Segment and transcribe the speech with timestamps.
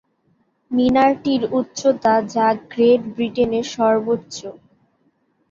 [0.71, 4.37] মিনারটির উচ্চতা যা গ্রেট ব্রিটেনে সর্বোচ্চ।